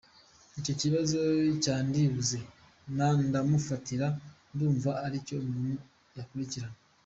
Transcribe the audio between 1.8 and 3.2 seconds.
ndibuze na